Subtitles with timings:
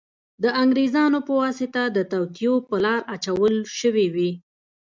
[0.43, 4.31] د انګریزانو په واسطه د توطیو په لار اچول شوې وې.